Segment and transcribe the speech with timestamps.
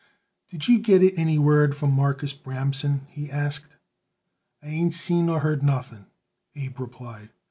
[0.47, 3.77] "Did you get it any word from Marcus Bramson?" he asked.
[4.63, 6.07] "I ain't seen nor heard nothing,"
[6.55, 7.29] Abe replied.